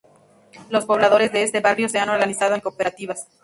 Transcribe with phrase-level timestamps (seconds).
[0.71, 3.27] Los pobladores de este barrio se han organizado en cooperativas.